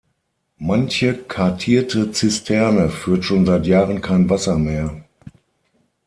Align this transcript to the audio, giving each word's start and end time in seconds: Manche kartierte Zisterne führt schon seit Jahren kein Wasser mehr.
Manche 0.57 1.13
kartierte 1.13 2.11
Zisterne 2.11 2.89
führt 2.89 3.23
schon 3.23 3.45
seit 3.45 3.67
Jahren 3.67 4.01
kein 4.01 4.27
Wasser 4.31 4.57
mehr. 4.57 5.03